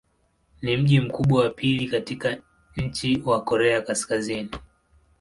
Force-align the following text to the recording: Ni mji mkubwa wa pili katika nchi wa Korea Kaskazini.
Ni 0.61 0.77
mji 0.77 0.99
mkubwa 0.99 1.43
wa 1.43 1.49
pili 1.49 1.87
katika 1.87 2.37
nchi 2.75 3.21
wa 3.25 3.43
Korea 3.43 3.81
Kaskazini. 3.81 4.49